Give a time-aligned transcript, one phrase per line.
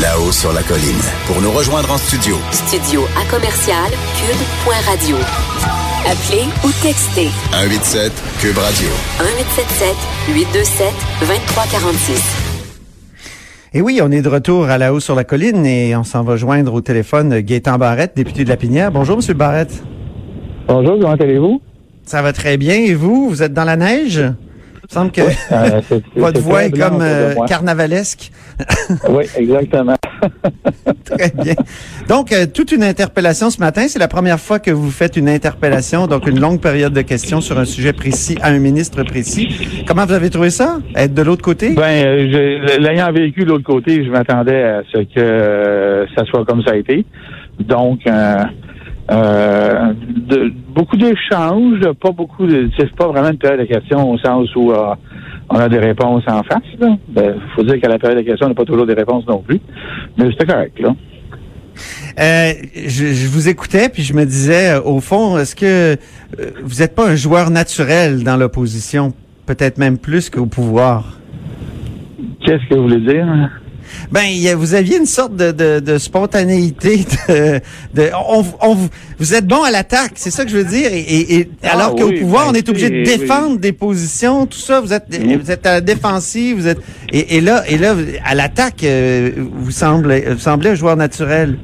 [0.00, 1.00] là-haut sur la colline.
[1.26, 2.36] Pour nous rejoindre en studio.
[2.52, 5.16] Studio à commercial cube.radio.
[6.06, 8.88] Appelez ou textez 187 Cube Radio.
[9.18, 9.94] 1877
[10.34, 10.86] 827
[11.20, 12.36] 2346.
[13.74, 16.22] Et oui, on est de retour à la haut sur la colline et on s'en
[16.22, 18.92] va joindre au téléphone Gaétan Barrette, député de la Pinière.
[18.92, 19.82] Bonjour, Monsieur Barrette.
[20.68, 21.60] Bonjour, comment allez-vous?
[22.04, 22.74] Ça va très bien.
[22.74, 24.22] Et vous, vous êtes dans la neige?
[24.88, 28.30] Il me semble que Euh, c'est- votre voix est comme euh, carnavalesque.
[29.08, 29.96] Oui, exactement.
[31.04, 31.54] Très bien.
[32.08, 33.86] Donc, euh, toute une interpellation ce matin.
[33.88, 37.40] C'est la première fois que vous faites une interpellation, donc une longue période de questions
[37.40, 39.48] sur un sujet précis à un ministre précis.
[39.88, 40.78] Comment vous avez trouvé ça?
[40.94, 41.70] Être de l'autre côté?
[41.74, 46.24] Ben, euh, je- l'ayant vécu de l'autre côté, je m'attendais à ce que euh, ça
[46.26, 47.04] soit comme ça a été.
[47.58, 48.00] Donc,
[49.10, 49.92] euh,
[50.28, 52.68] de- beaucoup d'échanges, pas beaucoup de.
[52.78, 54.94] C'est pas vraiment une période de questions au sens où euh,
[55.48, 56.62] on a des réponses en face.
[56.80, 59.26] Il ben, faut dire qu'à la période de questions, on n'a pas toujours des réponses
[59.28, 59.60] non plus.
[60.16, 60.94] Mais c'était correct, là.
[62.18, 65.96] Euh, je, je vous écoutais puis je me disais, euh, au fond, est-ce que
[66.62, 69.12] vous n'êtes pas un joueur naturel dans l'opposition,
[69.44, 71.18] peut-être même plus qu'au pouvoir?
[72.44, 73.50] Qu'est-ce que vous voulez dire?
[74.12, 77.04] Ben, y a- vous aviez une sorte de, de, de spontanéité.
[77.28, 77.60] De,
[77.94, 78.74] de- on, on-
[79.18, 80.92] vous- êtes bon à l'attaque, c'est ça que je veux dire?
[80.92, 84.46] Et, et- et Ah alors qu'au pouvoir, ben, on est obligé de défendre des positions,
[84.46, 84.80] tout ça.
[84.80, 85.36] Vous êtes, Oui.
[85.42, 86.78] vous êtes à la défensive, vous êtes.
[87.12, 91.58] Et, et là, et là, à l'attaque, euh, vous semblez, vous semblez un joueur naturel.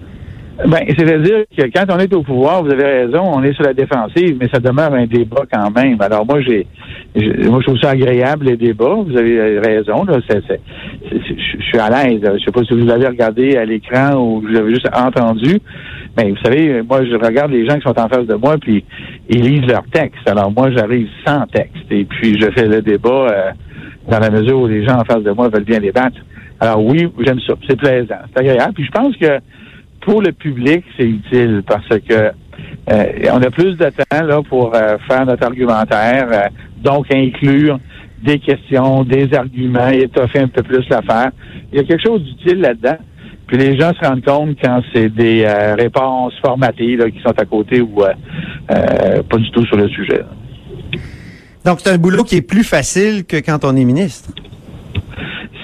[0.66, 3.74] Ben, c'est-à-dire que quand on est au pouvoir, vous avez raison, on est sur la
[3.74, 6.00] défensive, mais ça demeure un débat quand même.
[6.00, 6.66] Alors moi, j'ai,
[7.16, 8.94] moi, je trouve ça agréable les débats.
[9.06, 10.04] Vous avez raison.
[10.04, 10.60] Là, c'est, c'est-
[11.10, 12.20] je suis à l'aise.
[12.22, 15.58] Je sais pas si vous avez regardé à l'écran ou vous avez juste entendu.
[16.16, 18.84] Mais vous savez, moi, je regarde les gens qui sont en face de moi, puis
[19.30, 20.28] ils lisent leur texte.
[20.28, 23.50] Alors moi, j'arrive sans texte, et puis je fais le débat euh,
[24.10, 26.18] dans la mesure où les gens en face de moi veulent bien débattre.
[26.60, 27.54] Alors oui, j'aime ça.
[27.66, 28.74] C'est plaisant, c'est agréable.
[28.74, 29.38] Puis je pense que
[30.02, 32.32] pour le public, c'est utile parce que
[32.90, 36.48] euh, on a plus de temps là pour euh, faire notre argumentaire, euh,
[36.82, 37.78] donc inclure
[38.22, 41.30] des questions, des arguments, étoffer un peu plus l'affaire.
[41.72, 42.98] Il y a quelque chose d'utile là-dedans.
[43.46, 47.38] Puis les gens se rendent compte quand c'est des euh, réponses formatées là, qui sont
[47.38, 48.12] à côté ou euh,
[48.70, 50.22] euh, pas du tout sur le sujet.
[51.64, 54.30] Donc, c'est un boulot qui est plus facile que quand on est ministre.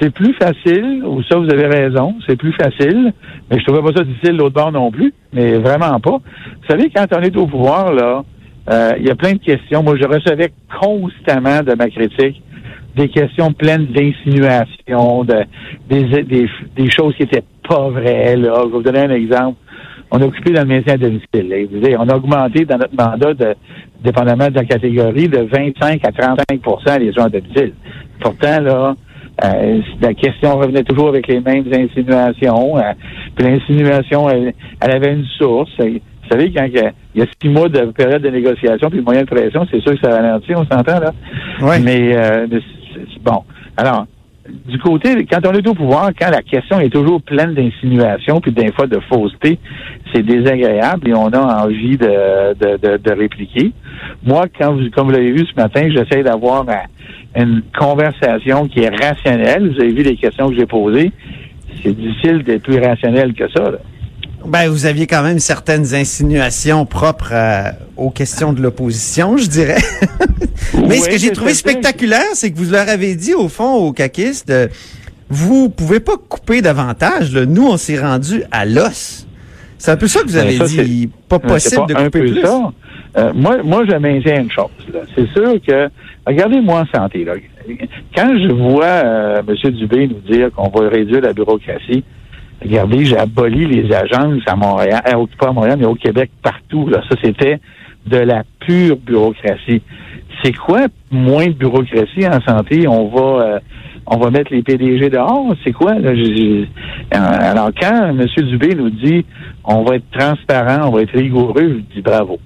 [0.00, 3.12] C'est plus facile, ou ça vous avez raison, c'est plus facile,
[3.50, 6.18] mais je trouvais pas ça difficile l'autre bord non plus, mais vraiment pas.
[6.18, 8.22] Vous savez, quand on est au pouvoir, là,
[8.70, 9.82] euh, il y a plein de questions.
[9.82, 12.42] Moi, je recevais constamment de ma critique
[12.96, 15.44] des questions pleines d'insinuations, de,
[15.88, 18.36] des, des, des choses qui étaient pas vraies.
[18.36, 18.54] Là.
[18.56, 19.56] Je vais vous donner un exemple.
[20.10, 21.48] On a occupé dans le maintien à domicile.
[21.48, 21.56] là.
[21.70, 23.54] Vous on a augmenté dans notre mandat, de,
[24.02, 27.72] dépendamment de la catégorie, de 25 à 35% les gens à domicile.
[28.20, 28.94] Pourtant, là,
[29.44, 32.76] euh, la question revenait toujours avec les mêmes insinuations.
[32.78, 32.92] euh,
[33.36, 35.70] puis l'insinuation, elle, elle avait une source.
[35.80, 38.30] Et, Vous savez, quand il y, a, il y a six mois de période de
[38.30, 41.12] négociation puis de moyen de pression, c'est sûr que ça ralentit, on s'entend là.
[41.62, 41.78] Ouais.
[41.80, 42.58] Mais, euh, mais
[43.24, 43.44] bon.
[43.76, 44.06] Alors,
[44.66, 48.50] du côté, quand on est au pouvoir, quand la question est toujours pleine d'insinuations puis
[48.50, 49.58] des fois de fausseté,
[50.12, 53.72] c'est désagréable et on a envie de, de, de, de répliquer.
[54.24, 56.72] Moi, quand vous, comme vous l'avez vu ce matin, j'essaie d'avoir euh,
[57.36, 59.72] une conversation qui est rationnelle.
[59.74, 61.12] Vous avez vu les questions que j'ai posées.
[61.82, 63.70] C'est difficile d'être plus rationnel que ça.
[63.70, 63.78] là.
[64.46, 69.82] Ben, vous aviez quand même certaines insinuations propres à- aux questions de l'opposition, je dirais.
[70.88, 73.92] Mais ce que j'ai trouvé spectaculaire, c'est que vous leur avez dit, au fond, aux
[73.92, 74.68] caquistes, euh,
[75.28, 77.32] vous pouvez pas couper davantage.
[77.34, 77.46] là.
[77.46, 79.26] Nous, on s'est rendu à l'os.
[79.76, 81.10] C'est un peu ça que vous Ben, avez ça, dit.
[81.28, 82.40] Pas Euh, possible pas de un couper peu plus.
[82.42, 82.72] ça.
[83.16, 84.70] Euh, moi, moi, je maintiens une chose.
[85.14, 85.88] C'est sûr que,
[86.26, 87.24] regardez-moi en santé.
[87.24, 87.34] Là.
[88.14, 89.70] Quand je vois euh, M.
[89.72, 92.04] Dubé nous dire qu'on va réduire la bureaucratie,
[92.62, 95.02] regardez, j'ai aboli les agences à Montréal,
[95.38, 96.88] pas à Montréal, mais au Québec, partout.
[96.88, 97.02] Là.
[97.08, 97.60] Ça, c'était
[98.06, 99.82] de la pure bureaucratie.
[100.42, 102.86] C'est quoi moins de bureaucratie en santé?
[102.86, 103.58] On va euh,
[104.10, 105.54] on va mettre les PDG dehors?
[105.64, 105.94] C'est quoi?
[105.94, 106.10] Là?
[106.10, 106.66] Euh,
[107.12, 108.24] Alors, quand M.
[108.46, 109.24] Dubé nous dit
[109.64, 112.38] on va être transparent, on va être rigoureux, je dis bravo.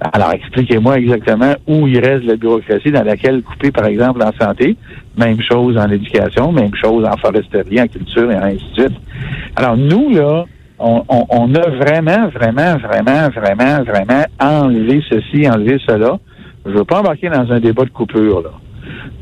[0.00, 4.76] Alors, expliquez-moi exactement où il reste la bureaucratie dans laquelle couper, par exemple, en santé.
[5.18, 8.96] Même chose en éducation, même chose en foresterie, en culture et ainsi de suite.
[9.56, 10.44] Alors, nous, là,
[10.78, 16.18] on, on- on a vraiment, vraiment, vraiment, vraiment, vraiment enlevé ceci, enlevé cela.
[16.64, 18.50] Je veux pas embarquer dans un débat de coupure, là.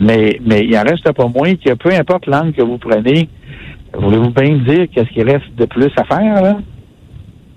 [0.01, 3.29] Mais, mais il en reste pas moins que peu importe l'angle que vous prenez,
[3.95, 6.57] voulez-vous bien me dire qu'est-ce qu'il reste de plus à faire, là?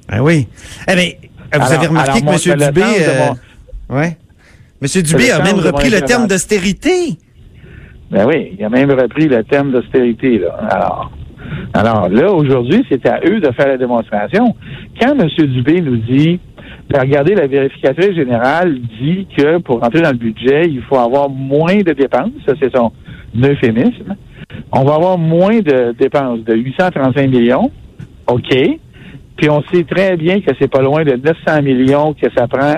[0.09, 0.47] Ben oui.
[0.89, 1.09] Eh bien,
[1.57, 2.57] vous Alors- avez remarqué alors, que M.
[2.67, 2.81] Dubé...
[2.81, 3.27] euh,
[3.89, 4.17] mon- ouais.
[4.81, 5.01] M.
[5.03, 7.17] Dubé a même repris le terme d'austérité.
[8.09, 10.53] Ben oui, il a même repris le thème d'austérité, là.
[10.69, 11.11] Alors,
[11.73, 14.55] Alors là, aujourd'hui, c'est à eux de faire la démonstration.
[14.99, 15.27] Quand M.
[15.47, 16.39] Dubé nous dit,
[16.89, 21.29] ben, regardez, la vérificatrice générale dit que pour rentrer dans le budget, il faut avoir
[21.29, 22.91] moins de dépenses, ça c'est son
[23.41, 24.15] euphémisme.
[24.73, 27.71] On va avoir moins de dépenses, de 835 millions,
[28.27, 28.53] OK.
[29.37, 32.75] Puis on sait très bien que c'est pas loin de 900 millions que ça prend.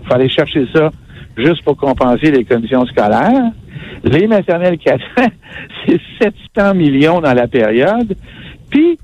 [0.00, 0.90] Il faut aller chercher ça
[1.36, 3.52] juste pour compenser les commissions scolaires.
[4.04, 5.28] Les maternelles 4 ans,
[5.86, 6.00] c'est
[6.56, 8.16] 700 millions dans la période.
[8.70, 8.98] Puis,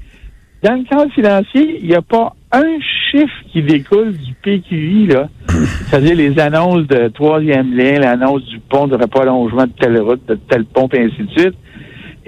[0.63, 2.79] dans le cadre financier, il n'y a pas un
[3.11, 5.29] chiffre qui découle du PQI, là.
[5.49, 10.35] C'est-à-dire les annonces de troisième lien, l'annonce du pont de prolongement de telle route, de
[10.35, 11.55] tel pont, et ainsi de suite.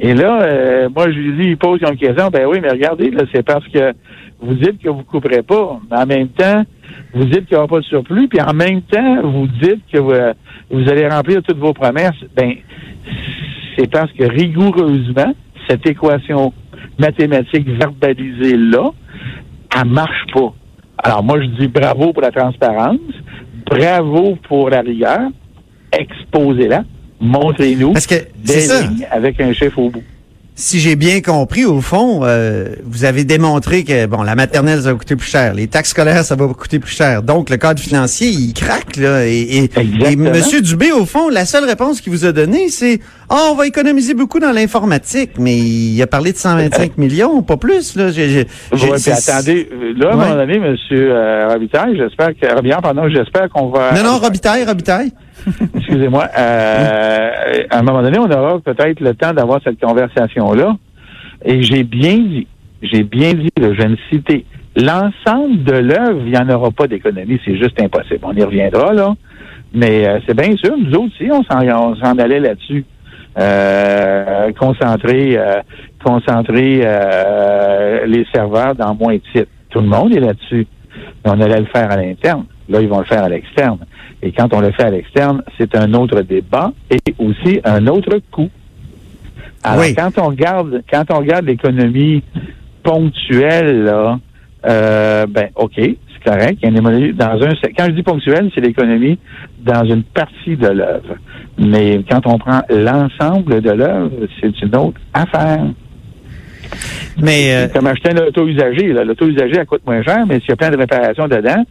[0.01, 3.11] Et là, euh, moi, je lui dis, il pose une question, ben oui, mais regardez,
[3.11, 3.93] là, c'est parce que
[4.41, 6.65] vous dites que vous couperez pas, mais en même temps,
[7.13, 9.99] vous dites qu'il n'y aura pas de surplus, puis en même temps, vous dites que
[9.99, 10.13] vous,
[10.71, 12.13] vous allez remplir toutes vos promesses.
[12.37, 12.55] Ben,
[13.77, 15.35] c'est parce que rigoureusement,
[15.69, 16.53] cette équation
[16.99, 18.91] mathématique verbalisée là,
[19.77, 20.53] elle marche pas.
[20.99, 22.99] Alors moi, je dis bravo pour la transparence,
[23.67, 25.31] bravo pour la rigueur,
[25.93, 26.85] exposez-la,
[27.21, 30.03] montrez-nous des lignes avec un chiffre au bout.
[30.61, 34.91] Si j'ai bien compris, au fond, euh, vous avez démontré que bon, la maternelle ça
[34.93, 37.23] va coûter plus cher, les taxes scolaires ça va coûter plus cher.
[37.23, 39.25] Donc le cadre financier il craque là.
[39.25, 40.17] Et, et.
[40.17, 42.99] Monsieur Dubé, au fond, la seule réponse qu'il vous a donnée, c'est
[43.31, 47.57] oh, on va économiser beaucoup dans l'informatique, mais il a parlé de 125 millions, pas
[47.57, 48.11] plus là.
[48.11, 50.25] J'ai- j'ai- j'ai- Ouais, puis c'est- attendez, euh, là, à un Ouais.
[50.25, 50.77] moment donné, M.
[50.91, 53.93] Euh, Robitaille, j'espère que, Robillard, pardon, j'espère qu'on va...
[53.95, 55.13] Non, non, Robitaille, Robitaille.
[55.77, 56.29] Excusez-moi.
[56.37, 57.31] Euh,
[57.71, 60.77] à un moment donné, on aura peut-être le temps d'avoir cette conversation-là.
[61.45, 62.47] Et j'ai bien dit,
[62.83, 64.45] j'ai bien dit, je viens de citer,
[64.77, 68.21] l'ensemble de l'œuvre, il n'y en aura pas d'économie, c'est juste impossible.
[68.23, 69.15] On y reviendra, là.
[69.73, 72.85] Mais euh, c'est bien sûr, nous autres aussi, on s'en, allait là-dessus.
[73.39, 75.61] Euh, concentrer, euh,
[76.05, 76.79] concentrer
[78.07, 79.49] les serveurs dans moins de sites.
[79.71, 80.67] Tout le monde est là-dessus.
[81.25, 82.47] On allait le faire à l'interne.
[82.69, 83.79] Là, ils vont le faire à l'externe.
[84.23, 88.19] Et quand on le fait à l'externe, c'est un autre débat et aussi un autre
[88.31, 88.51] coût.
[89.63, 89.95] Alors, Oui.
[89.95, 92.23] quand on regarde, quand on regarde l'économie
[92.83, 94.19] ponctuelle, là,
[94.67, 96.59] euh, ben, OK, c'est correct.
[96.63, 99.19] Il y a une dans un, quand je dis ponctuelle, c'est l'économie
[99.61, 101.17] dans une partie de l'œuvre.
[101.59, 104.11] Mais quand on prend l'ensemble de l'œuvre,
[104.41, 105.65] c'est une autre affaire.
[107.21, 108.93] Mais euh, comme acheter un auto usagé.
[108.93, 109.05] là.
[109.05, 111.65] L'auto usagé, elle coûte moins cher, mais s'il y a plein de réparations dedans,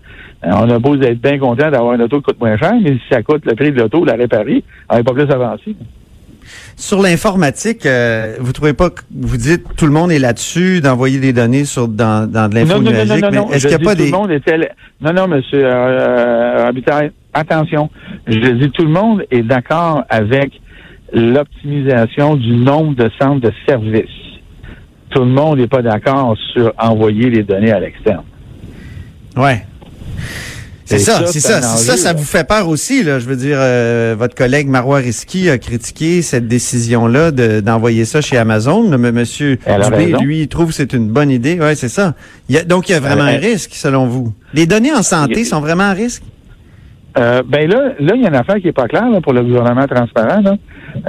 [0.45, 2.93] euh, on a beau être bien content d'avoir un auto qui coûte moins cher, mais
[2.93, 5.75] si ça coûte le prix de l'auto, la réparer, on n'est pas plus avancé.
[6.75, 11.19] sur l'informatique, euh, vous trouvez pas que vous dites tout le monde est là-dessus d'envoyer
[11.19, 13.51] des données sur dans, dans de l'info Non, non, non, non, numérique, non, mais non.
[13.51, 14.31] est-ce qu'il n'y a pas tout des le monde
[15.01, 17.89] Non, non, monsieur euh, Robitaille, attention.
[18.27, 20.51] Je dis tout le monde est d'accord avec
[21.13, 24.26] l'optimisation du nombre de centres de services.
[25.09, 28.23] Tout le monde n'est pas d'accord sur envoyer les données à l'externe.
[29.35, 29.63] Ouais.
[30.85, 32.17] C'est ça, ça, c'est ça, c'est ça, enjeu, ça là.
[32.17, 33.19] vous fait peur aussi, là.
[33.19, 38.21] Je veux dire, euh, votre collègue Marois Risky a critiqué cette décision-là de- d'envoyer ça
[38.21, 38.97] chez Amazon.
[38.97, 41.59] Mais Monsieur Dubé, lui, il trouve que c'est une bonne idée.
[41.59, 42.13] Ouais, c'est ça.
[42.47, 44.31] Il y a, donc, il y a vraiment un risque, selon vous.
[44.53, 46.23] Les données en santé sont vraiment un risque?
[47.17, 49.33] Euh, ben là, là, il y a une affaire qui est pas claire là, pour
[49.33, 50.39] le gouvernement transparent.
[50.41, 50.55] là.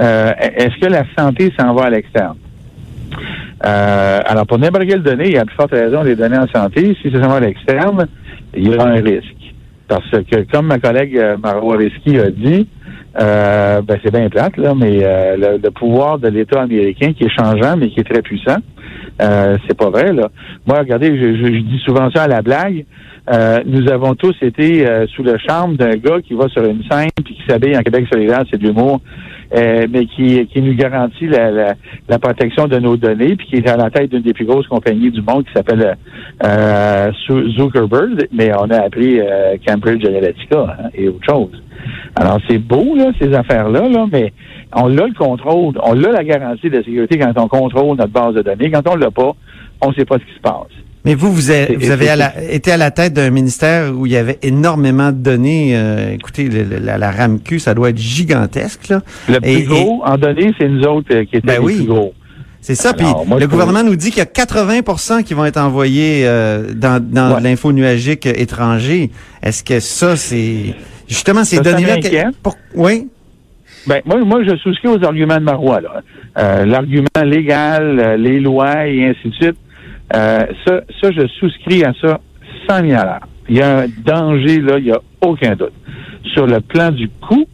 [0.01, 2.35] Euh, Est-ce que la santé s'en va à l'externe?
[3.65, 6.47] Euh, alors, pour n'importe quelle donnée, il y a plus forte raison les données en
[6.47, 6.95] santé.
[7.01, 8.07] Si s'en va à l'externe,
[8.55, 9.35] il y aura un risque.
[9.87, 12.67] Parce que, comme ma collègue euh, Risky a dit,
[13.19, 17.23] euh, ben c'est bien plate, là, mais euh, le, le pouvoir de l'État américain qui
[17.23, 18.57] est changeant, mais qui est très puissant,
[19.21, 20.13] euh, c'est pas vrai.
[20.13, 20.29] Là.
[20.65, 22.85] Moi, regardez, je, je- je dis souvent ça à la blague.
[23.31, 26.81] Euh, nous avons tous été euh, sous le charme d'un gars qui va sur une
[26.89, 29.01] scène puis qui s'habille en Québec solidaire, c'est de l'humour,
[29.55, 31.73] euh, mais qui, qui nous garantit la, la,
[32.07, 34.65] la protection de nos données, puis qui est à la tête d'une des plus grosses
[34.67, 35.95] compagnies du monde qui s'appelle
[36.43, 41.51] euh, Zu- Zuckerberg, mais on a appris euh, Cambridge Analytica hein, et autre chose.
[42.15, 44.33] Alors c'est beau là ces affaires-là, là, mais
[44.75, 48.35] on a le contrôle, on a la garantie de sécurité quand on contrôle notre base
[48.35, 48.71] de données.
[48.71, 49.31] Quand on l'a pas,
[49.81, 50.67] on ne sait pas ce qui se passe.
[51.05, 53.29] Mais vous, vous, avez, C'est- vous avez c'est- à la- été à la tête d'un
[53.29, 55.71] ministère où il y avait énormément de données.
[55.73, 59.01] Euh, écoutez, le- la, la RAMQ, ça doit être gigantesque, là.
[59.29, 61.77] Le plus Et- gros, en données, c'est nous autres euh, qui étions Ben oui.
[61.77, 62.13] plus gros.
[62.61, 62.93] C'est ça.
[62.93, 63.05] Puis
[63.39, 67.35] le gouvernement nous dit qu'il y a 80% qui vont être envoyés euh, dans, dans
[67.35, 67.41] Ouais.
[67.41, 69.11] l'info nuagique étranger.
[69.41, 70.75] Est-ce que ça, c'est
[71.09, 71.97] justement ces données-là
[72.43, 73.07] pour- Oui.
[73.87, 76.01] Ben, moi, moi, je souscris aux arguments de Marois, là.
[76.37, 79.57] Euh, L'argument légal, euh, les lois et ainsi de suite.
[80.15, 82.19] Euh, ça, ça, je souscris à ça
[82.67, 83.27] sans mille à l'heure.
[83.47, 85.73] Il y a un danger, là, il n'y a aucun doute.
[86.33, 87.45] Sur le plan du coût,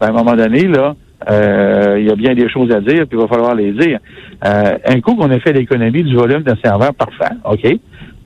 [0.00, 0.94] ben, à un moment donné, là,
[1.30, 4.00] Euh, il y a bien des choses à dire, puis il va falloir les dire.
[4.44, 7.64] Euh, un coup qu'on a fait l'économie du volume de serveurs, parfait, OK?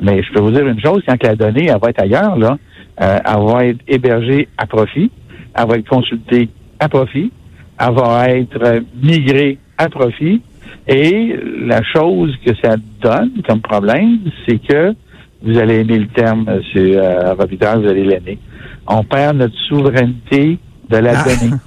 [0.01, 2.57] Mais je peux vous dire une chose, quand la donnée elle va être ailleurs, là,
[3.01, 5.11] euh, elle va être hébergée à profit,
[5.55, 6.49] elle va être consultée
[6.79, 7.31] à profit,
[7.79, 10.43] elle va être migrée à profit.
[10.89, 14.95] Et la chose que ça donne comme problème, c'est que
[15.43, 16.61] vous allez aimer le terme, M.
[16.77, 18.39] Euh, Robitaille, vous allez l'aimer.
[18.87, 21.25] On perd notre souveraineté de la Ah.
[21.25, 21.53] donnée.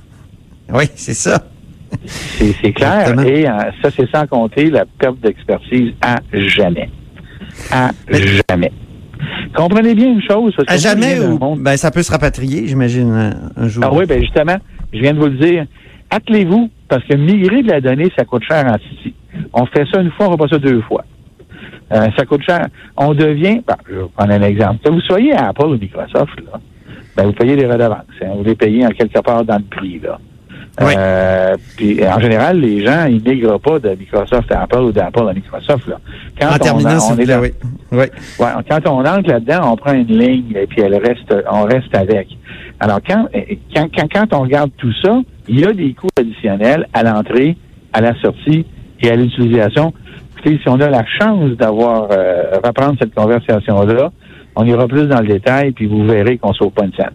[0.71, 1.47] Oui, c'est ça.
[2.05, 3.09] C'est c'est clair.
[3.09, 3.23] Exactement.
[3.23, 6.89] Et euh, ça, c'est sans compter la perte d'expertise à jamais.
[7.71, 8.71] À jamais.
[9.55, 10.53] Comprenez bien une chose.
[10.55, 13.83] parce que À jamais ou ben ça peut se rapatrier, j'imagine un, un jour.
[13.85, 14.57] Ah oui, ben justement,
[14.93, 15.65] je viens de vous le dire.
[16.11, 19.13] Attelez-vous, parce que migrer de la donnée, ça coûte cher en Titi.
[19.53, 21.03] On fait ça une fois, on va pas ça deux fois.
[21.91, 22.67] Euh, ça coûte cher.
[22.97, 24.79] On devient, ben, je vais prendre un exemple.
[24.83, 26.59] Que vous soyez à Apple ou Microsoft, là,
[27.15, 28.05] ben, vous payez des redevances.
[28.21, 28.27] hein.
[28.37, 30.19] Vous les payez en quelque part dans le prix, là.
[30.81, 30.93] Oui.
[30.97, 35.27] Euh, puis en général, les gens, ils migrent pas de Microsoft à Apple ou d'Apple
[35.29, 35.87] à Microsoft.
[35.87, 35.97] Là.
[36.39, 37.51] Quand en on, terminant, on est dans- oui.
[37.91, 38.05] Oui.
[38.39, 41.93] Ouais, quand on entre là-dedans, on prend une ligne et puis elle reste, on reste
[41.95, 42.27] avec.
[42.79, 43.27] Alors quand,
[43.75, 47.57] quand, quand, quand on regarde tout ça, il y a des coûts additionnels à l'entrée,
[47.91, 48.65] à la sortie
[49.01, 49.91] et à l'utilisation.
[50.37, 54.11] Écoutez, si on a la chance d'avoir euh, reprendre cette conversation-là,
[54.55, 57.11] on ira plus dans le détail puis vous verrez qu'on sauve pas une scène.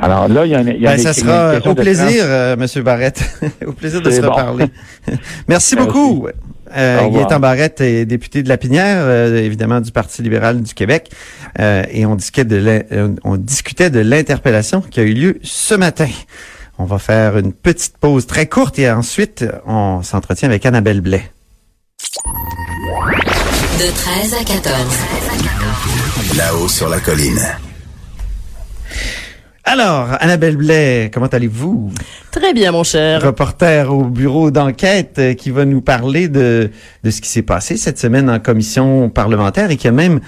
[0.00, 2.22] Alors là, il y a, il y a Ben, une- ça une sera au plaisir,
[2.24, 3.22] euh, Monsieur Barrette.
[3.66, 4.28] au plaisir de se bon.
[4.30, 4.66] reparler.
[5.08, 5.76] Merci Merci.
[5.76, 6.28] beaucoup.
[6.76, 7.08] Euh.
[7.08, 11.10] Gaétan Barrette est député de la Pinière, euh, évidemment du Parti libéral du Québec,
[11.58, 15.74] Euh, et on discutait de euh, on discutait de l'interpellation qui a eu lieu ce
[15.74, 16.08] matin.
[16.78, 21.32] On va faire une petite pause très courte et ensuite on s'entretient avec Annabelle Blais.
[23.78, 26.36] De 13 à 14.
[26.36, 27.40] Là-haut sur la colline.
[29.70, 31.90] Alors, Annabelle Blais, comment allez-vous?
[32.30, 33.20] Très bien, mon cher.
[33.22, 36.70] reporter au bureau d'enquête euh, qui va nous parler de,
[37.04, 40.20] de ce qui s'est passé cette semaine en commission parlementaire et qui a même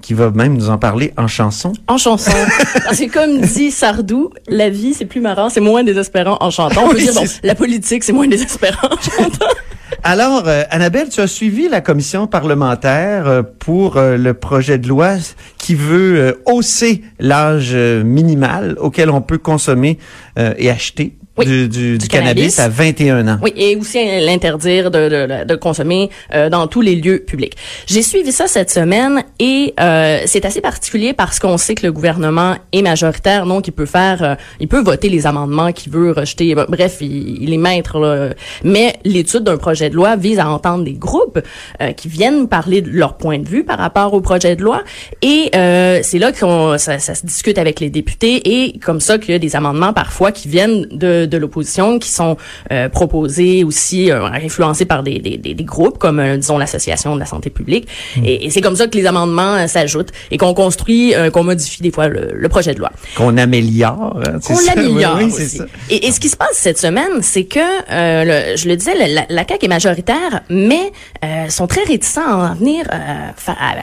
[0.00, 1.74] qui va même nous en parler en chanson.
[1.86, 2.30] En chanson.
[2.84, 6.84] Parce que comme dit Sardou, la vie, c'est plus marrant, c'est moins désespérant en chantant.
[6.86, 9.46] On peut Oui, dire, bon, la politique, c'est moins désespérant en chantant.
[10.02, 14.86] Alors, euh, Annabelle, tu as suivi la commission parlementaire euh, pour euh, le projet de
[14.86, 15.16] loi
[15.56, 19.98] qui veut hausser l'âge minimal auquel on peut consommer
[20.36, 22.56] et acheter Oui, du, du- du cannabis.
[22.56, 23.38] cannabis à 21 ans.
[23.42, 27.54] Oui, et aussi l'interdire de, de, de consommer euh, dans tous les lieux publics.
[27.86, 31.92] J'ai suivi ça cette semaine et euh, c'est assez particulier parce qu'on sait que le
[31.92, 36.12] gouvernement est majoritaire, donc il peut faire, euh, il peut voter les amendements qu'il veut
[36.12, 36.54] rejeter.
[36.54, 37.98] Bref, il, il est maître.
[37.98, 38.30] Là.
[38.64, 41.40] Mais l'étude d'un projet de loi vise à entendre des groupes
[41.80, 44.82] euh, qui viennent parler de leur point de vue par rapport au projet de loi
[45.22, 49.18] et euh, c'est là qu'on ça, ça se discute avec les députés et comme ça
[49.18, 52.36] qu'il y a des amendements parfois qui viennent de, de l'opposition qui sont
[52.72, 57.14] euh, proposés aussi euh, influencés par des, des, des, des groupes comme euh, disons l'association
[57.14, 57.86] de la santé publique
[58.24, 61.44] et, et c'est comme ça que les amendements euh, s'ajoutent et qu'on construit euh, qu'on
[61.44, 64.18] modifie des fois le, le projet de loi Qu'on améliore.
[64.26, 65.56] hein, qu'on l'améliore Oui, oui, c'est aussi.
[65.58, 65.66] ça.
[65.90, 68.94] Et, et ce qui se passe cette semaine, c'est que, euh, le- je le disais,
[68.96, 70.92] la, la, CAQ est majoritaire, mais
[71.24, 72.96] euh, sont très réticents à en venir euh,
[73.36, 73.74] fa- à,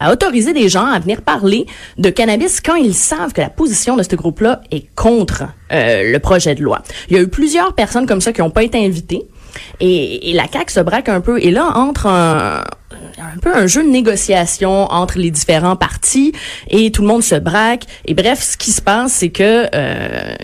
[0.00, 1.66] à autoriser des gens à venir parler
[1.98, 6.18] de cannabis quand ils savent que la position de ce groupe-là est contre euh, le
[6.18, 6.82] projet de loi.
[7.08, 9.22] Il y a eu plusieurs personnes comme ça qui n'ont pas été invitées.
[9.80, 11.40] Et, et la CAQ se braque un peu.
[11.40, 12.62] Et là, entre un,
[13.18, 16.32] un peu un jeu de négociation entre les différents partis
[16.68, 17.84] et tout le monde se braque.
[18.04, 20.34] Et bref, ce qui se passe, c'est que euh,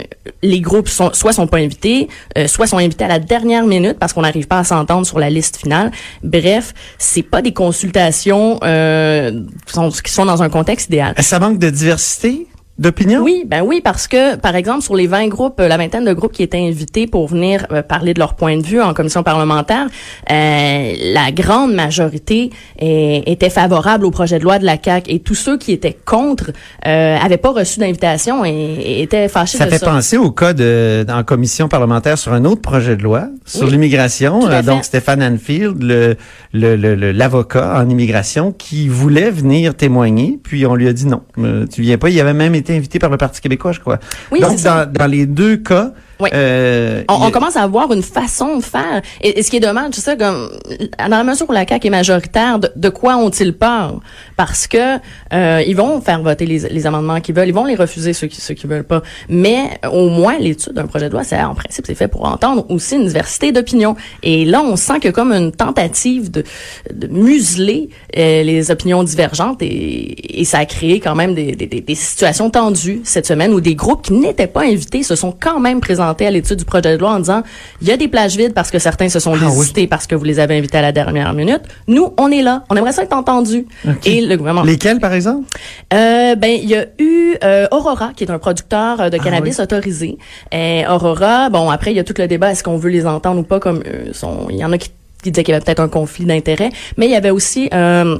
[0.42, 3.98] les groupes sont, soit sont pas invités, euh, soit sont invités à la dernière minute
[3.98, 5.90] parce qu'on n'arrive pas à s'entendre sur la liste finale.
[6.22, 11.14] Bref, c'est pas des consultations euh, sont, qui sont dans un contexte idéal.
[11.18, 12.46] Ça manque de diversité?
[12.78, 13.22] D'opinion?
[13.22, 16.12] Oui, ben oui, parce que, par exemple, sur les 20 groupes, euh, la vingtaine de
[16.12, 19.22] groupes qui étaient invités pour venir euh, parler de leur point de vue en commission
[19.22, 19.86] parlementaire,
[20.30, 22.50] euh, la grande majorité
[22.82, 25.96] euh, était favorable au projet de loi de la CAQ et tous ceux qui étaient
[26.04, 26.50] contre
[26.86, 29.86] euh, avaient pas reçu d'invitation et, et étaient fâchés Ça de fait ça.
[29.86, 33.72] penser au cas de, en commission parlementaire sur un autre projet de loi sur Oui,
[33.72, 34.48] l'immigration.
[34.48, 34.84] Euh, donc fait.
[34.84, 36.16] Stéphane Anfield, le
[36.54, 41.06] le- le- le- l'avocat en immigration, qui voulait venir témoigner, puis on lui a dit
[41.06, 42.10] non, euh, tu viens pas.
[42.10, 43.98] Il avait même été invité par le Parti québécois, je crois.
[44.30, 46.28] Oui, donc dans, dans les deux cas, Oui.
[46.34, 49.02] euh, On, on commence à avoir une façon de faire.
[49.20, 50.50] Et, et ce qui est dommage, c'est ça, comme,
[50.98, 54.00] dans la mesure où la CAQ est majoritaire, de, de quoi ont-ils peur?
[54.36, 54.96] Parce que
[55.32, 58.26] euh, ils vont faire voter les, les amendements qu'ils veulent, ils vont les refuser ceux
[58.26, 59.02] qui ceux qui veulent pas.
[59.28, 62.66] Mais au moins, l'étude d'un projet de loi, c'est en principe, c'est fait pour entendre
[62.70, 63.96] aussi une diversité d'opinions.
[64.22, 66.44] Et là, on sent qu'il y a comme une tentative de,
[66.92, 71.66] de museler euh, les opinions divergentes et, et ça a créé quand même des, des-
[71.80, 75.58] des situations tendues cette semaine où des groupes qui n'étaient pas invités se sont quand
[75.58, 77.42] même présentés présenté à l'étude du projet de loi en disant
[77.80, 79.86] il y a des plages vides parce que certains se sont Ah oui.
[79.86, 81.62] parce que vous les avez invités à la dernière minute.
[81.86, 82.64] Nous, on est là.
[82.70, 83.66] On aimerait ça être entendu.
[84.04, 84.64] Et le gouvernement.
[84.64, 85.46] Lesquels, par exemple?
[85.94, 89.24] Euh, ben, il y a eu euh, Aurora, qui est un producteur euh, de Ah
[89.24, 90.18] cannabis autorisé.
[90.50, 93.40] Et Aurora, bon, après, il y a tout le débat, est-ce qu'on veut les entendre
[93.40, 94.12] ou pas, comme euh,
[94.50, 94.90] il y en a qui,
[95.22, 98.18] qui disaient qu'il y avait peut-être un conflit d'intérêts, mais il y avait aussi euh,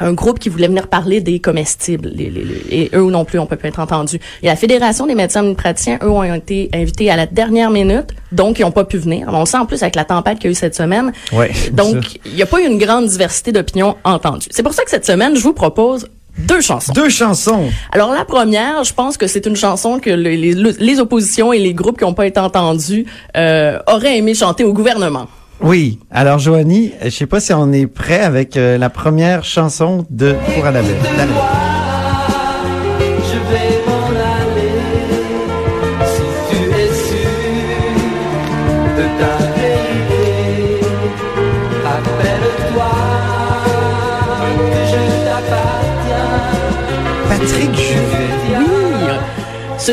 [0.00, 2.10] un groupe qui voulait venir parler des comestibles.
[2.14, 4.18] Les, les- les- et eux non plus, on peut pas être entendus.
[4.42, 8.58] A la Fédération des médecins praticiens, eux ont été invités à la dernière minute, donc
[8.58, 9.28] ils ont pas pu venir.
[9.32, 11.12] On le sait en plus avec la tempête qu'il y a eu cette semaine.
[11.32, 14.48] Ouais, Donc, il n'y a pas eu une grande diversité d'opinions entendues.
[14.50, 16.92] C'est pour ça que cette semaine, je vous propose deux chansons.
[16.92, 17.68] Deux chansons.
[17.92, 21.58] Alors la première, je pense que c'est une chanson que les, les- les oppositions et
[21.58, 23.04] les groupes qui n'ont pas été entendus
[23.36, 25.26] euh, auraient aimé chanter au gouvernement.
[25.62, 25.98] Oui.
[26.10, 30.34] Alors, Joanie, je sais pas si on est prêt avec euh, la première chanson de
[30.54, 30.66] Pour.
[30.66, 30.96] Annabelle.
[31.02, 31.69] Je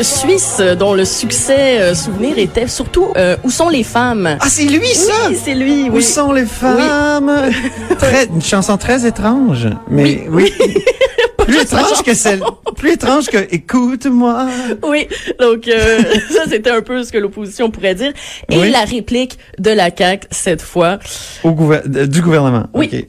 [0.02, 4.36] ce Suisse dont le succès euh, souvenir était surtout euh, Où sont les femmes?
[4.40, 5.12] Ah, c'est lui, ça!
[5.28, 5.90] Oui, c'est lui.
[5.90, 6.02] Où Oui.
[6.04, 7.50] sont les femmes?
[7.98, 9.66] Très, une chanson très étrange.
[9.90, 10.52] Mais oui.
[11.38, 12.40] plus étrange que celle,
[12.76, 14.46] plus étrange que écoute-moi.
[14.86, 15.08] Oui,
[15.40, 15.98] donc euh,
[16.30, 18.12] ça c'était un peu ce que l'opposition pourrait dire.
[18.50, 18.70] Et Oui.
[18.70, 20.98] la réplique de la CAQ cette fois.
[21.42, 22.66] Au gouver- du gouvernement.
[22.74, 23.06] Oui.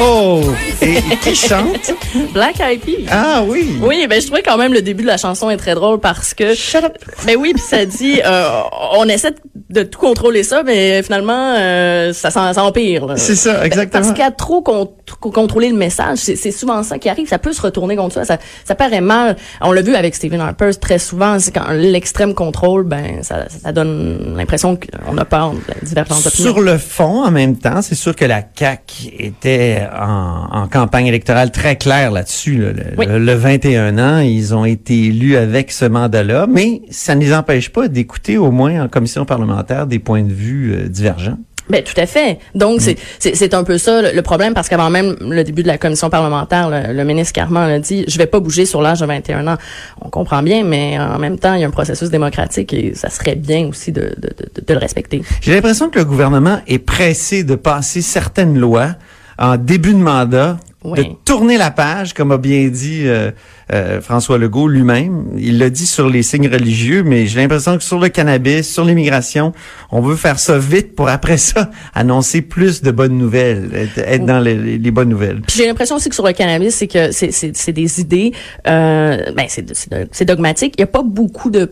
[0.00, 0.47] Oh!
[0.88, 1.92] Et, et qui chante?
[2.32, 3.08] Black Eyed Peas.
[3.10, 3.76] Ah oui!
[3.82, 6.34] Oui, ben je trouvais quand même le début de la chanson est très drôle parce
[6.34, 6.96] que Shut up.
[7.26, 8.48] ben oui, puis ça dit euh,
[8.94, 9.32] on essaie
[9.70, 13.06] de tout contrôler ça, mais finalement euh, ça, s'en- ça empire.
[13.06, 13.16] là.
[13.16, 14.02] C'est ça, Ben, exactement.
[14.02, 17.28] Parce qu'à trop con- trop contrôler le message, c'est souvent ça qui arrive.
[17.28, 18.24] Ça peut se retourner contre ça.
[18.24, 19.36] Ça, ça paraît mal.
[19.60, 21.38] On l'a vu avec Stephen Harper très souvent.
[21.38, 26.28] C'est quand l'extrême contrôle, ben ça, ça donne l'impression qu'on a peur de la divergence.
[26.30, 31.06] Sur le fond, en même temps, c'est sûr que la CAQ était en, en campagne
[31.06, 32.56] électorale très claire là-dessus.
[32.58, 32.72] là.
[32.72, 33.06] Le, Oui.
[33.06, 37.32] le- le 21 ans, ils ont été élus avec ce mandat-là, mais ça ne les
[37.34, 41.38] empêche pas d'écouter au moins en commission parlementaire des points de vue euh, divergents.
[41.70, 42.38] Ben tout à fait.
[42.54, 45.62] Donc c'est c'est c'est un peu ça le, le problème parce qu'avant même le début
[45.62, 48.80] de la commission parlementaire, le, le ministre Carman a dit je vais pas bouger sur
[48.80, 49.58] l'âge de 21 ans.
[50.00, 53.10] On comprend bien, mais en même temps il y a un processus démocratique et ça
[53.10, 55.20] serait bien aussi de de, de, de le respecter.
[55.42, 58.94] J'ai l'impression que le gouvernement est pressé de passer certaines lois
[59.38, 60.98] en début de mandat, Oui.
[60.98, 63.30] de tourner la page, comme a bien dit euh,
[63.72, 65.26] euh, François Legault lui-même.
[65.36, 68.84] Il l'a dit sur les signes religieux, mais j'ai l'impression que sur le cannabis, sur
[68.84, 69.52] l'immigration,
[69.90, 74.24] on veut faire ça vite pour après ça annoncer plus de bonnes nouvelles, être, être
[74.24, 75.42] dans les, bonnes nouvelles.
[75.48, 78.32] J'ai l'impression aussi que sur le cannabis, c'est que c'est des idées
[78.66, 80.74] euh, ben c'est dogmatique.
[80.78, 81.70] Il y a pas beaucoup de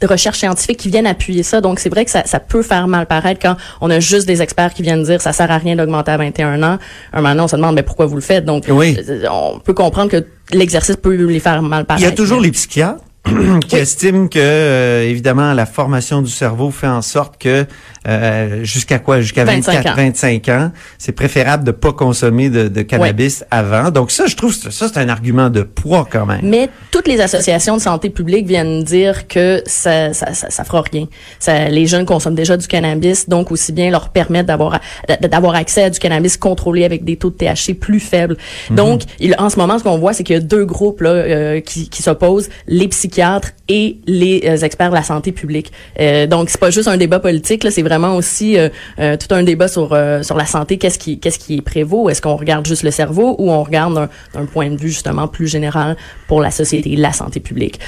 [0.00, 1.60] de recherches scientifiques qui viennent appuyer ça.
[1.60, 4.40] Donc, c'est vrai que ça, ça peut faire mal paraître quand on a juste des
[4.42, 6.78] experts qui viennent dire ça sert à rien d'augmenter à 21 ans.
[7.12, 8.44] Un moment, on se demande mais pourquoi vous le faites?
[8.44, 8.96] Donc, Oui.
[9.08, 12.02] euh, on peut comprendre que l'exercice peut les faire mal paraître.
[12.02, 13.02] Il y a toujours les psychiatres
[13.68, 17.66] qui estiment que, euh, évidemment, la formation du cerveau fait en sorte que
[18.08, 19.20] euh, jusqu'à quoi?
[19.20, 19.96] Jusqu'à 25 24, ans.
[19.96, 23.90] 25 ans, c'est préférable de pas consommer de, de cannabis avant.
[23.90, 26.40] Donc ça, je trouve, ça, c'est un argument de poids quand même.
[26.42, 30.82] Mais toutes les associations de santé publique viennent dire que ça, ça, ça, ça fera
[30.90, 31.06] rien.
[31.38, 34.80] Ça, les jeunes consomment déjà du cannabis, donc aussi bien leur permettre d'avoir
[35.20, 38.36] d'avoir accès à du cannabis contrôlé avec des taux de THC plus faibles.
[38.70, 41.10] Donc, il, en ce moment, ce qu'on voit, c'est qu'il y a deux groupes là
[41.10, 45.72] euh, qui, qui s'opposent les psychiatres et les euh, experts de la santé publique.
[46.00, 48.68] Euh, donc, c'est pas juste un débat politique, là, c'est vraiment aussi euh,
[49.00, 50.78] euh, tout un débat sur euh, sur la santé.
[50.78, 54.46] Qu'est-ce qui qu'est-ce qui prévaut Est-ce qu'on regarde juste le cerveau ou on regarde d'un
[54.46, 55.96] point de vue justement plus général
[56.28, 57.80] pour la société, la santé publique?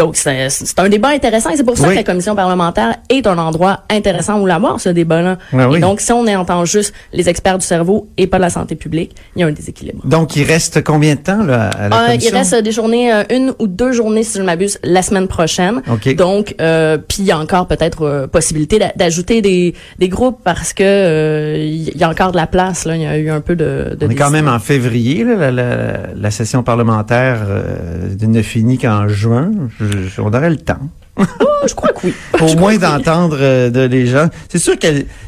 [0.00, 1.90] Donc, c'est un débat intéressant et c'est pour ça Oui.
[1.94, 5.36] que la commission parlementaire est un endroit intéressant où l'avoir, ce débat-là.
[5.52, 5.76] Ah oui.
[5.76, 9.14] Et donc, si on entend juste les experts du cerveau et pas la santé publique,
[9.36, 10.00] il y a un déséquilibre.
[10.06, 12.38] Donc, il reste combien de temps là, à la Euh, il commission?
[12.38, 15.28] reste euh, des journées, euh, une ou deux journées, si je ne m'abuse, la semaine
[15.28, 15.82] prochaine.
[15.90, 16.14] OK.
[16.16, 20.72] Donc, euh, puis il y a encore peut-être possibilité d'a- d'ajouter des, des groupes parce
[20.72, 22.86] que euh, il y a encore de la place.
[22.86, 23.96] Là, il y a eu un peu de.
[23.98, 28.42] de On est quand même en février, là, la, la- la session parlementaire euh, ne
[28.42, 29.50] finit qu'en juin.
[29.80, 30.78] Je- je- on aurait le temps.
[31.18, 31.24] Oh,
[31.66, 32.14] je crois que oui.
[32.40, 34.28] Au moins d'entendre euh, de les gens.
[34.48, 34.86] C'est sûr que,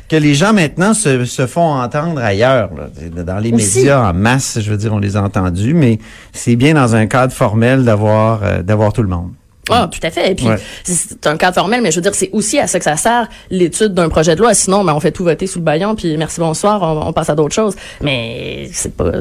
[0.09, 2.71] que les gens maintenant se, se font entendre ailleurs.
[2.75, 3.23] là.
[3.25, 3.79] Dans les Aussi.
[3.81, 5.99] médias en masse, je veux dire, on les a entendus, mais
[6.33, 9.33] c'est bien dans un cadre formel d'avoir euh, d'avoir tout le monde.
[9.71, 10.33] Ah, tout à fait.
[10.33, 10.57] Et puis, Ouais.
[10.83, 13.29] c'est un cadre formel, mais je veux dire, c'est aussi à ça que ça sert,
[13.51, 14.55] l'étude d'un projet de loi.
[14.55, 17.31] Sinon, ben, on fait tout voter sous le baillon, puis merci, bonsoir, on, on passe
[17.31, 17.77] à d'autres choses.
[18.01, 19.13] Mais c'est pas...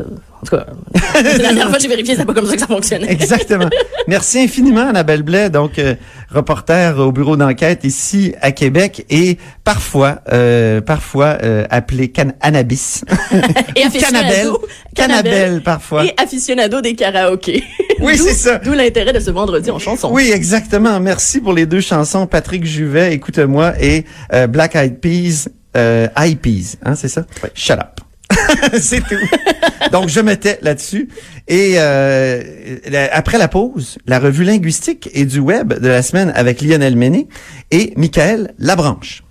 [0.41, 0.65] En tout cas,
[1.23, 3.12] la dernière fois j'ai vérifié, c'est pas comme ça que ça fonctionnait.
[3.12, 3.69] Exactement.
[4.08, 5.95] Merci infiniment, Annabelle Blais, donc euh,
[6.30, 13.04] reporter au bureau d'enquête ici à Québec et parfois, euh, parfois euh, appelé can Annabis.
[13.75, 14.49] Et Ou Cannabelle.
[14.95, 16.06] Cannabelle, parfois.
[16.06, 17.63] Et aficionado des karaokés.
[18.01, 18.58] Oui, c'est ça.
[18.58, 20.10] D'où l'intérêt de ce vendredi en chanson.
[20.12, 20.99] Oui, exactement.
[20.99, 26.36] Merci pour les deux chansons, Patrick Juvet, Écoute-moi, et euh, Black Eyed Peas, euh, Eye
[26.36, 27.25] Peas, hein, c'est ça?
[27.54, 28.00] Shut up.
[28.79, 29.89] c'est tout.
[29.91, 31.09] Donc, je mettais là-dessus.
[31.47, 32.41] Et euh,
[33.11, 37.27] après la pause, la revue linguistique et du web de la semaine avec Lionel Méné
[37.71, 39.23] et Michael Labranche.